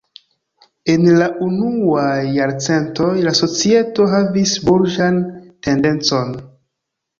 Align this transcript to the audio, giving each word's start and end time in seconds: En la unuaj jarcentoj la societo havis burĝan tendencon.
En 0.93 1.03
la 1.19 1.25
unuaj 1.47 2.21
jarcentoj 2.37 3.11
la 3.27 3.35
societo 3.41 4.09
havis 4.15 4.57
burĝan 4.71 5.23
tendencon. 5.71 6.37